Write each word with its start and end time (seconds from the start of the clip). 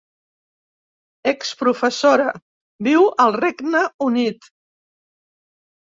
Exprofessora, 1.33 2.27
viu 2.91 3.07
al 3.27 3.39
Regne 3.41 3.87
Unit. 4.11 4.53